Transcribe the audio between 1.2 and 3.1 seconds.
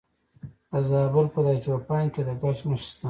په دایچوپان کې د ګچ نښې شته.